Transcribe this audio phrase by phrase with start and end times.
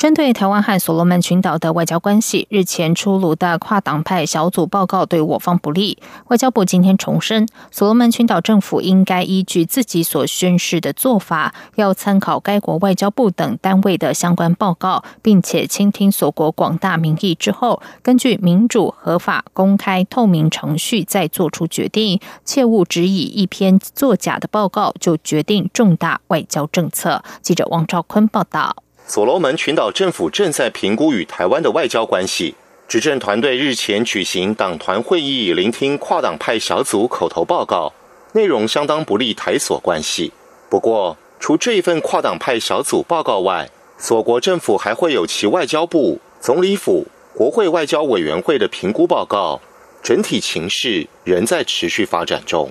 [0.00, 5.98] 针对台湾和所罗门群岛的外交关系，日前出炉的跨党派小组报告对我方不利。
[6.28, 27.22] 外交部今天重申，所罗门群岛政府应该依据自己所宣示的做法，要参考该国外交部等单位的相关报告，并且倾听所国广大民意之后，根据民主、合法、公开、透明程序再做出决定，切勿只以一篇作假的报告就决定重大外交政策。
[27.42, 28.74] 记者王兆坤报道。
[29.12, 32.54] 所罗门群岛政府正在评估与台湾的外交关系。
[32.86, 37.92] 执政团队日前举行党团会议，聆听跨党派小组口头报告，
[38.34, 40.32] 内容相当不利台所关系。
[40.68, 43.68] 不过，除这一份跨党派小组报告外，
[43.98, 49.60] 所国政府还会有其外交部、总理府、国会外交委员会的评估报告。
[50.04, 52.70] 整体情势仍在持续发展中。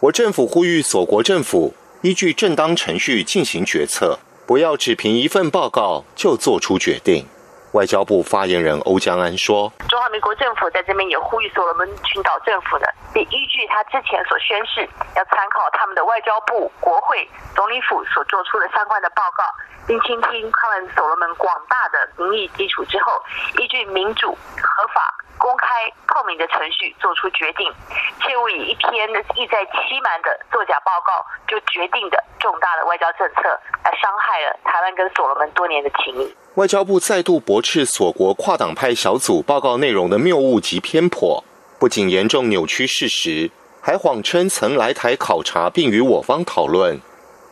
[0.00, 1.72] 我政府呼吁所国政府
[2.02, 4.18] 依据正当程序进行决策。
[4.50, 7.24] 不要只凭一份报告就做出决定。
[7.70, 14.80] 外交部发言人欧江安说：“中华民国政府在这边也呼吁所罗门群岛政府呢，得依据他之前所宣誓，
[15.14, 19.44] 要参考他们的外交部、国会、总理府所做出的相关的报告，
[19.86, 23.22] 并倾听他们所罗门广大的民意基础之后，
[23.62, 27.72] 依据民主、合法。”公开透明的程序做出决定，
[28.20, 33.42] 切勿以一篇意在欺瞒的作假报告就决定的重大的外交政策，
[33.82, 36.34] 来伤害了台湾跟所罗门多年的情谊。
[36.56, 41.42] 外交部再度驳斥所国跨党派小组报告内容的谬误及偏颇，
[41.78, 47.00] 不仅严重扭曲事实，还谎称曾来台考察并与我方讨论。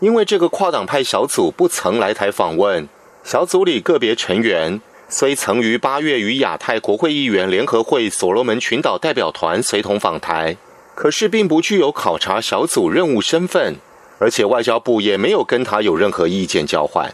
[0.00, 2.86] 因为这个跨党派小组不曾来台访问，
[3.24, 4.80] 小组里个别成员。
[5.10, 10.54] 虽曾于八月与亚太国会议员联合会所罗门群岛代表团随同访台，
[10.94, 13.76] 可是并不具有考察小组任务身份，
[14.18, 17.10] 而且外交部也没有跟他有任何意见交换。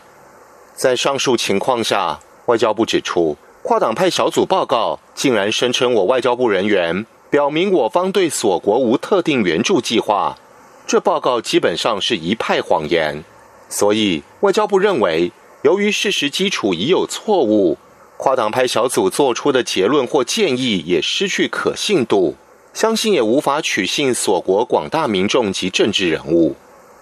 [0.74, 10.36] 在上述情况下，外交部指出，跨党派小组报告竟然声称我外交部人员表明我方对所国无特定援助计划，
[10.84, 13.22] 这报告基本上是一派谎言。
[13.68, 15.30] 所以，外交部认为，
[15.62, 17.78] 由于事实基础已有错误。
[18.24, 22.34] 跨党派小组做出的结论或建议也失去可信度，
[22.72, 26.56] 相信也无法取信所国广大民众及政治人物。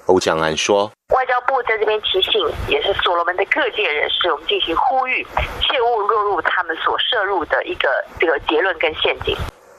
[0.07, 5.25] 欧江安说：“外交部在这边提醒，也是所罗门的各界人士，我们进行呼吁，
[5.61, 9.37] 切勿落入他们所涉入的一个这个结论跟陷阱。”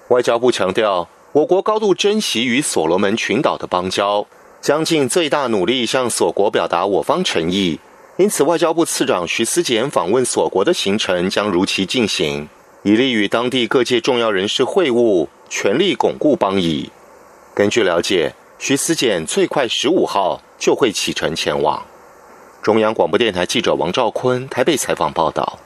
[0.07, 4.25] 外交部强调，我国高度珍惜与所罗门群岛的邦交，
[4.61, 7.81] 将尽最大努力向所国表达我方诚意。
[8.23, 12.47] 因此，外交部次长徐思俭访问所国的行程将如期进行，
[12.83, 16.89] 以利于当地各界重要人士会晤，全力巩固邦谊。
[17.53, 21.85] 根据了解，徐思俭最快十五号就会启程前往。
[22.61, 25.59] 中央广播电台记者王兆坤台北采访报道。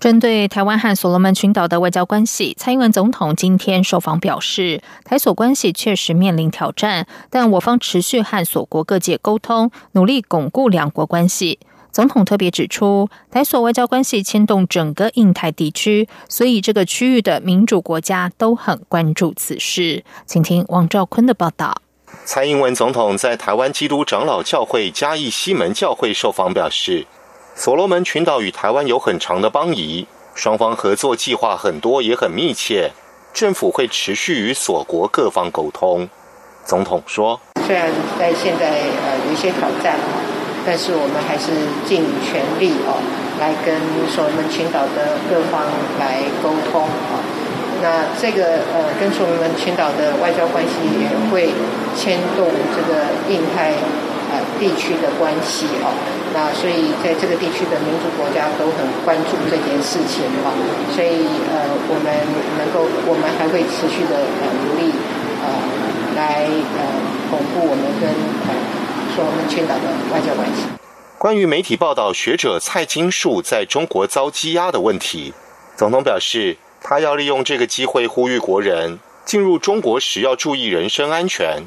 [0.00, 11.58] 针对台湾和所罗门群岛的外交关系，蔡英文总统今天受访表示，台所关系确实面临挑战，但我方持续和所国各界沟通，努力巩固两国关系。
[11.90, 20.04] 总统特别指出，台所外交关系牵动整个印太地区，所以这个区域的民主国家都很关注此事。
[20.24, 21.82] 请听王兆坤的报道。
[22.24, 27.04] 蔡英文总统在台湾基督长老教会嘉义西门教会受访表示。
[27.58, 32.92] 所罗门群岛与台湾有很长的邦谊，双方合作计划很多，也很密切。
[33.34, 36.08] 政府会持续与所国各方沟通。
[36.64, 39.98] 总统说：“虽然在现在呃有一些挑战，
[40.64, 41.50] 但是我们还是
[41.84, 43.02] 尽全力哦，
[43.40, 43.74] 来跟
[44.06, 45.66] 所罗门群岛的各方
[45.98, 47.18] 来沟通啊。
[47.82, 51.50] 那这个呃跟所罗门群岛的外交关系也会
[51.96, 53.74] 牵动这个印太。”
[54.58, 55.94] 地区的关系哦，
[56.34, 60.50] 那所以在这个地区的民主国家都很关注这件事情哦，
[60.94, 62.10] 所以呃，我们
[62.58, 64.92] 能够，我们还会持续的呃努力
[65.42, 65.46] 呃
[66.16, 66.44] 来
[66.76, 66.80] 呃
[67.30, 68.10] 巩固我们跟
[68.46, 68.54] 呃
[69.14, 70.66] 说我们群岛的外交关系。
[71.18, 75.32] 关于媒体报道学者蔡金树在中国遭羁押的问题，
[75.76, 81.62] 总统表示，他要利用这个机会呼吁国人进入中国时要注意人身安全。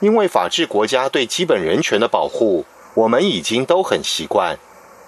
[0.00, 2.64] 因为法治国家对基本人权的保护，
[2.94, 4.58] 我们已经都很习惯，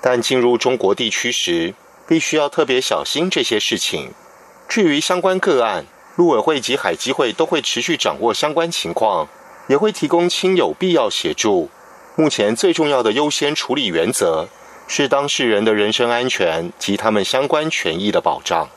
[0.00, 1.74] 但进入中国地区时，
[2.06, 4.12] 必须要特别小心这些事情。
[4.66, 5.84] 至于相关个案，
[6.16, 9.28] 陆委会及海基会都会持续掌握相关情况，
[9.68, 11.70] 也会提供亲友必要协助。
[12.16, 14.48] 目前最重要的优先处理原则
[14.88, 18.68] 是当事人的人身安全及他们相关权益的保障。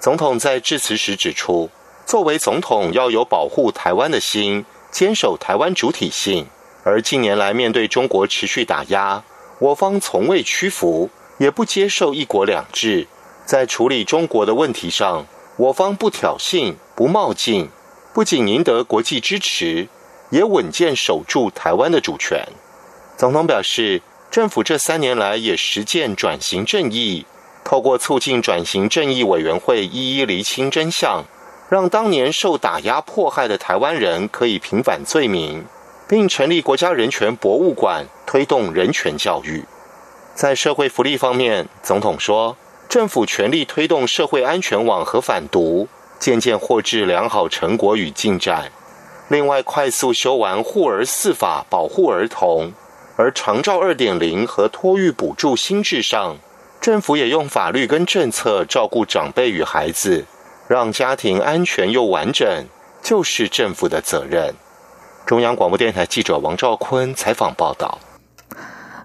[0.00, 1.70] 总统在致辞时指出，
[2.06, 6.46] 作为总统要有保护台湾的心，坚守台湾主体性。
[6.84, 9.22] 而近年来面对中国持续打压，
[9.58, 13.06] 我方从未屈服，也不接受一国两制。
[13.44, 15.26] 在处理中国的问题上，
[15.56, 17.68] 我方不挑衅、不冒进，
[18.12, 19.88] 不仅赢得国际支持。
[20.30, 22.46] 也稳健守住台湾的主权。
[23.16, 27.24] 总统表示，政府这三年来也实践转型正义，
[27.64, 31.24] 透过促进转型正义委员会一一厘清真相，
[31.68, 35.64] 让当年受打压迫害的台湾人可以平反罪名，
[36.08, 39.64] 并成立国家人权博物馆，推动人权教育。
[40.34, 42.56] 在社会福利方面，总统说，
[42.88, 45.88] 政府全力推动社会安全网和反毒，
[46.18, 48.72] 渐渐获致良好成果与进展。
[49.28, 52.72] 另外，快速修完护儿四法，保护儿童；
[53.16, 56.38] 而长照二点零和托育补助新制上，
[56.80, 60.24] 政府也用法律跟政策照顾长辈与孩子，
[60.68, 62.66] 让家庭安全又完整，
[63.02, 64.54] 就是政府的责任。
[65.26, 67.98] 中央广播电台记者王兆坤采访报道。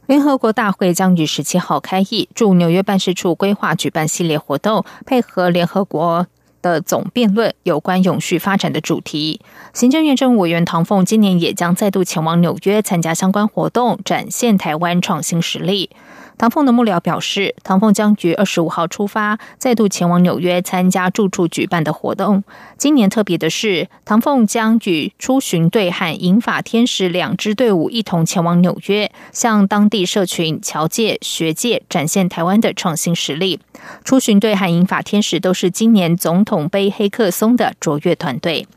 [0.05, 6.27] 联合国大会将于十七号开议，驻纽约办事处规划举办系列活动，配合联合国。
[6.61, 9.41] 的总辩论有关永续发展的主题，
[9.73, 15.89] 行政院政务委员唐凤今年也将再度前往纽约参加相关活动，展现台湾创新实力。
[16.37, 22.43] 唐凤的幕僚表示，唐凤将于二十五号出发，再度前往纽约参加住处举办的活动。
[22.77, 33.59] 今年特别的是，唐凤将与出巡队和银法天使两支队伍一同前往纽约，向当地社群、侨界、学界展现台湾的创新实力。
[34.03, 38.67] 出巡队和银法天使都是今年总统杯黑客松的卓越团队。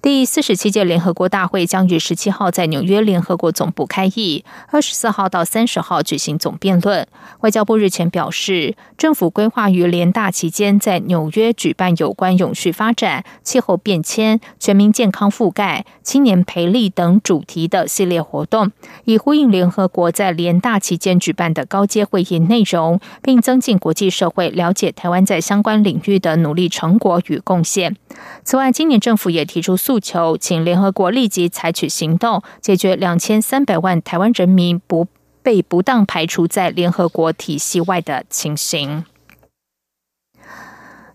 [0.00, 7.06] 第四十七届联合国大会将于十七号在纽约联合国总部开议，二十四号到三十号举行总辩论。
[7.40, 18.72] 外交部日前表示，政府规划于联大期间在纽约举办有关永续发展、气候变迁、全民健康覆盖、青年培力等主题的系列活动，
[19.04, 27.96] 以呼应联合国在联大期间举办的高阶会议内容，并增进国际社会了解台湾在相关领域的努力成果与贡献。
[28.48, 35.06] 此外，今年政府也提出诉求，请联合国立即采取行动，解决两千三百万台湾人民不
[35.42, 39.04] 被不当排除在联合国体系外的情形。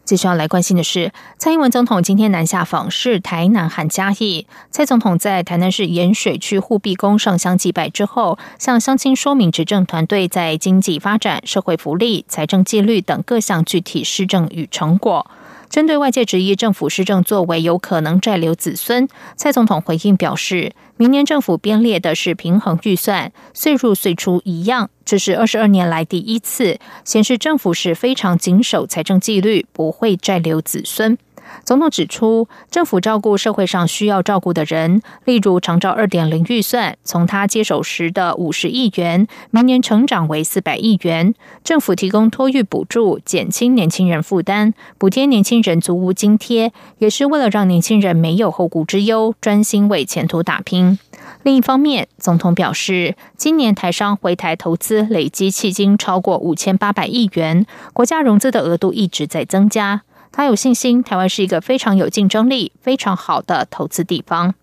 [0.06, 4.46] 接下来关心的是，蔡英文总统今天南下访视台南和嘉义。
[4.70, 15.26] 蔡总统在台南市盐水区护壁宫上香祭拜之后，向乡亲说明执政团队在经济发展、社会福利、财政纪律等各项具体施政与成果。
[15.70, 31.18] 针对外界质疑政府施政作为有可能债留子孙，蔡总统回应表示，明年政府编列的是平衡预算，岁入岁出一样，这是二十二年来第一次，显示政府是非常谨守财政纪律，不会债留子孙。
[31.64, 41.34] 总统指出，政府照顾社会上需要照顾的人，例如长照二点零预算，从他接手时的五十亿元，明年成长为四百亿元。
[41.64, 51.00] 政府提供托育补助，减轻年轻人负担，补贴年轻人租屋津贴，也是为了让年轻人没有后顾之忧，专心为前途打拼。
[51.44, 60.02] 另一方面，总统表示，今年台商回台投资累积迄今超过五千八百亿元，国家融资的额度一直在增加。
[60.34, 64.56] 他有信心，台湾是一个非常有竞争力、非常好的投资地方。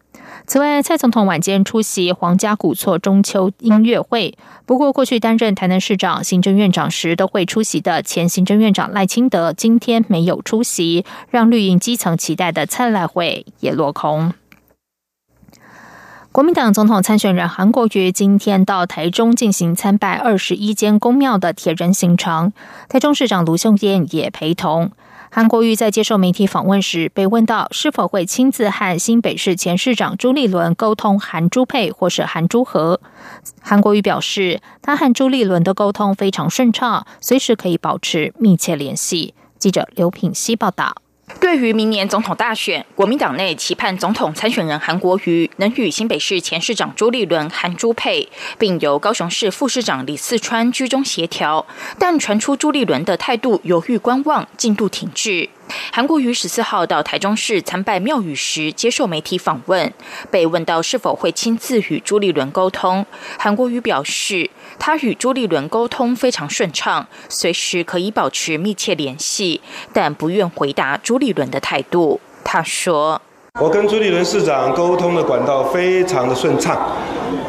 [0.45, 4.37] 此外，蔡总统晚间出席皇家古厝中秋音乐会。
[4.67, 14.35] 不过，过去担任台南市长、行政院长时都会出席的前行政院长赖清德今天没有出席，让绿营基层期待的灿烂会也落空。
[16.33, 22.53] 国民党总统参选人韩国瑜今天到台中进行参拜二十一间公庙的铁人行程，
[22.89, 24.91] 台中市长卢秀燕也陪同。
[25.33, 33.01] 韩国瑜在接受媒体访问时，被问到是否会亲自和新北市前市长朱立伦沟通韩朱佩或是韩朱和，
[33.63, 39.35] 韩国瑜表示，他和朱立伦的沟通非常顺畅，随时可以保持密切联系。
[39.57, 40.97] 记者刘品希报道。
[41.39, 51.67] 对于明年总统大选，国民党内期盼总统参选人韩国瑜能与新北市前市长朱立伦韩朱佩，并由高雄市副市长李四川居中协调。
[51.99, 55.49] 但传出朱立伦的态度犹豫观望，进度停滞。
[55.93, 59.93] 韩国瑜十四号到台中市参拜庙宇时，接受媒体访问，
[60.31, 63.05] 被问到是否会亲自与朱立伦沟通，
[63.39, 69.61] 韩国瑜表示，他与朱立伦沟通非常顺畅，随时可以保持密切联系，
[69.93, 72.21] 但不愿回答朱立伦的态度。
[72.43, 73.21] 他说
[73.61, 76.97] ：“我跟朱立伦市长沟通的管道非常的顺畅。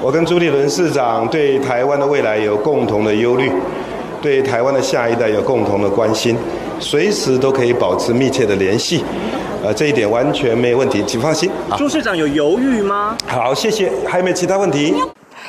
[0.01, 3.51] 我跟朱立伦市长对台湾的未来有共同的忧虑，
[4.22, 6.36] 对台湾的下一代有共同的关心，
[6.82, 9.04] 随时都可以保持密切的联系。
[9.64, 13.16] 呃，这一点完全没有问题，请放心。”朱市长有犹豫吗？
[13.28, 13.92] 好，谢谢。
[14.08, 14.94] 还有没有其他问题？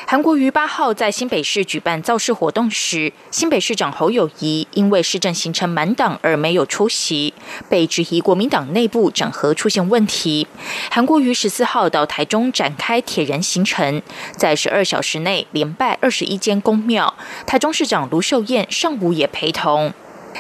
[0.07, 7.33] 韩国瑜八号在新北市举办造势活动时，新北市长侯友谊因为市政行程满档而没有出席，
[7.69, 10.47] 被质疑国民党内部整合出现问题。
[10.91, 14.03] 韩国瑜十四号到台中展开铁人行程，
[14.37, 17.15] 在十二小时内连拜二十一间公庙，
[17.47, 19.93] 台中市长卢秀燕上午也陪同。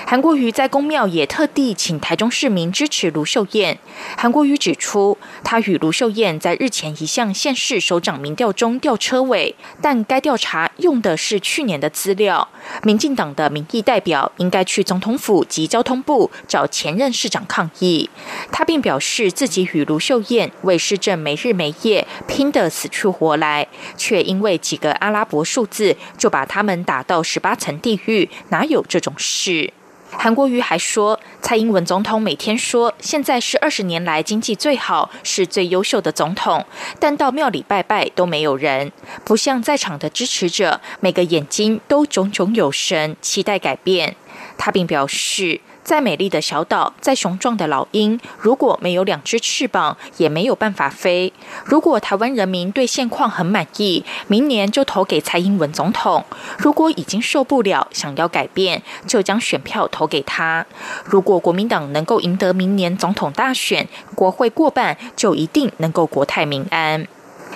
[0.06, 3.78] 韩国瑜在公庙也特地请台中市民支持卢秀燕。
[4.16, 12.48] 韩国瑜指出，他与卢秀燕在日前一项县市首长民调中调车尾，但该调查用的是去年的资料。
[12.82, 18.08] 民进党的民意代表应该去总统府及交通部找前任市长抗议。
[18.50, 29.72] 他并表示自己与卢秀燕为市政没日没夜拼得死去活来，却因为几个阿拉伯数字就把他们打到十八层地狱，哪有这种事？
[30.16, 36.64] 韩国瑜还说，蔡英文总统每天说现在是二十年来经济最好、是最优秀的总统，
[37.00, 38.92] 但到庙里拜拜都没有人，
[39.24, 44.14] 不像在场的支持者，每个眼睛都炯炯有神，期待改变。
[44.56, 45.60] 他并表示。
[45.84, 51.32] 再美丽的小岛，再雄壮的老鹰，如果没有两只翅膀，也没有办法飞。
[51.64, 56.22] 如果台湾人民对现况很满意，明年就投给蔡英文总统；
[56.56, 60.64] 如果已经受不了，想要改变，就将选票投给他。
[61.04, 67.06] 如果国民党能够赢得明年总统大选，国会过半，就一定能够国泰民安。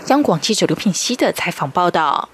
[0.09, 2.29] 央广记者刘品熙的采访报道。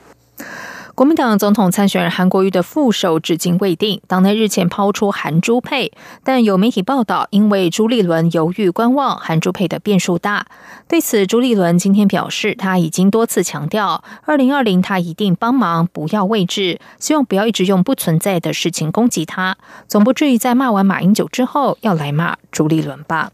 [0.95, 5.91] 国民党总统参选人韩国瑜的副手至今未定，党内日前抛出韩朱配，
[6.23, 10.47] 但有媒体报道，因为朱立伦犹豫观望，韩朱配的变数大。
[10.87, 19.57] 对此，朱立伦今天表示，他已经多次强调，二零二零他一定帮忙，不要位置，希望不要一直用不存在的事情攻击他，
[19.89, 23.33] 总不至于在骂完马英九之后要来骂朱立伦吧。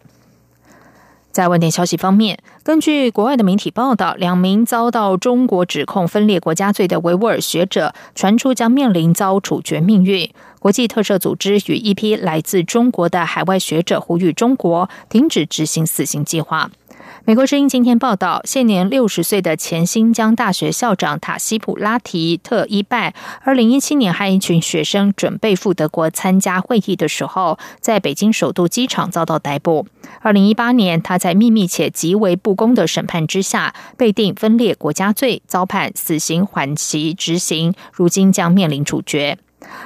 [1.31, 10.29] 在外电消息方面，根据国外的媒体报道，两名遭到中国指控分裂国家罪的维吾尔学者传出将面临遭处决命运。
[10.59, 16.69] 国际特赦组织与一批来自中国的海外学者呼吁中国停止执行死刑计划。
[17.25, 29.87] 美国之音今天报道，现年六十岁的前新疆大学校长塔西普拉提特伊拜，二零一七年和一群学生准备赴德国参加会议的时候，在北京首都机场遭到逮捕。
[30.21, 39.39] 二零一八年，他在秘密且极为不公的审判之下，被定分裂国家罪，遭判死刑缓期执行，如今将面临处决。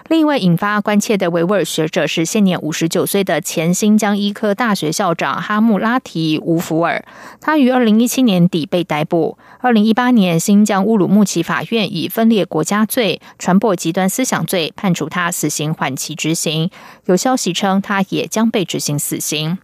[0.08, 7.04] 另一位引发关切的维吾尔学者是现年五十九岁的前新疆医科大学校长哈木拉提乌福尔，
[7.40, 9.38] 他于二零一七年底被逮捕。
[9.60, 16.70] 二零一八年，新疆乌鲁木齐法院以分裂国家罪、传播极端思想罪判处他死刑缓期执行。
[17.06, 19.58] 有消息称，他也将被执行死刑。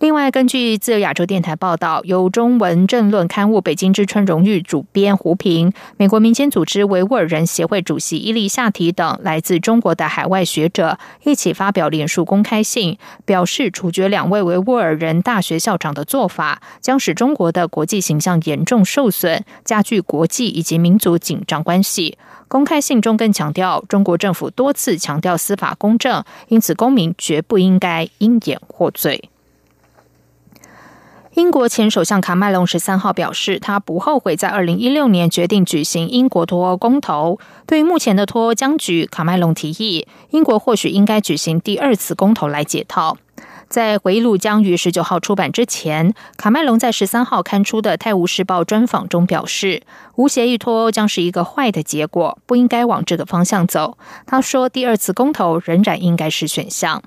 [0.00, 22.16] 另外，根据自由亚洲电台报道，由中文政论刊物《北京之春》荣誉主编胡平、美国民间组织维吾尔人协会主席伊利夏提等来自中国的海外学者一起发表联署公开信，表示处决两位维吾尔人大学校长的做法将使中国的国际形象严重受损，加剧国际以及民族紧张关系。
[22.46, 29.28] 公开信中更强调，中国政府多次强调司法公正，因此公民绝不应该因言获罪。
[31.38, 37.38] 英国前首相卡麦隆十三号表示，他不后悔在二零一六年决定举行英国脱欧公投。
[37.64, 43.18] 对于目前的脱欧僵局，卡麦隆提议，英国或许应该举行第二次公投来解套。
[43.68, 49.82] 在回忆录将于十九号出版之前，卡麦隆在十三号刊出的《泰晤士报》专访中表示，
[50.16, 53.98] 无协议脱欧将是一个坏的结果，不应该往这个方向走。
[54.26, 57.02] 他说，第二次公投仍然应该是选项。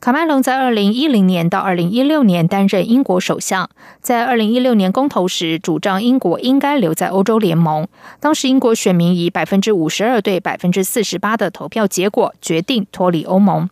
[0.00, 7.88] 卡麦隆在二零一零年到二零一六年担任英国首相，在二零一六年公投时主张英国应该留在欧洲联盟。
[8.20, 13.70] 当时英国选民以百分之五十二对百分之四十八的投票结果决定脱离欧盟。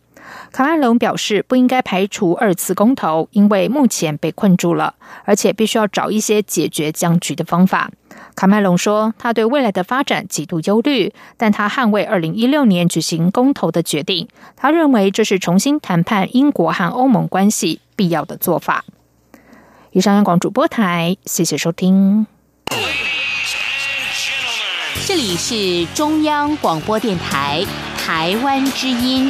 [0.51, 4.95] 卡麦隆表示不应该排除二次公投，因为目前被困住了，
[5.25, 7.91] 而且必须要找一些解决僵局的方法。
[8.35, 14.27] 卡麦隆说，他对未来的发展极度忧虑，但他捍卫二零一六年举行公投的决定。
[14.55, 18.85] 他认为这是重新谈判英国和欧盟关系必要的做法。
[19.91, 22.25] 以上央广主播台，谢谢收听。
[25.05, 27.65] 这里是中央广播电台
[27.97, 29.29] 台湾之音。